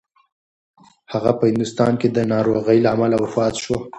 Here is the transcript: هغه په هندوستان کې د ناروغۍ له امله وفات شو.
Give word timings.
هغه 1.13 1.31
په 1.39 1.43
هندوستان 1.49 1.93
کې 2.01 2.07
د 2.11 2.17
ناروغۍ 2.33 2.77
له 2.83 2.89
امله 2.95 3.15
وفات 3.23 3.53
شو. 3.63 3.75